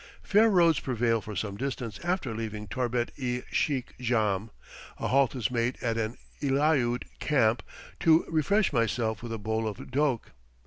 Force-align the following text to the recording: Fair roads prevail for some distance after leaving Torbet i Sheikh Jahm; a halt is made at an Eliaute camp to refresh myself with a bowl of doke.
Fair 0.23 0.49
roads 0.49 0.79
prevail 0.79 1.21
for 1.21 1.35
some 1.35 1.55
distance 1.55 1.99
after 2.03 2.33
leaving 2.33 2.67
Torbet 2.67 3.11
i 3.21 3.43
Sheikh 3.51 3.95
Jahm; 3.99 4.49
a 4.97 5.09
halt 5.09 5.35
is 5.35 5.51
made 5.51 5.77
at 5.79 5.95
an 5.95 6.17
Eliaute 6.41 7.03
camp 7.19 7.61
to 7.99 8.25
refresh 8.27 8.73
myself 8.73 9.21
with 9.21 9.31
a 9.31 9.37
bowl 9.37 9.67
of 9.67 9.91
doke. 9.91 10.31